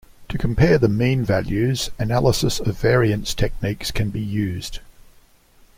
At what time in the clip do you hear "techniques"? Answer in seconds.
3.35-3.91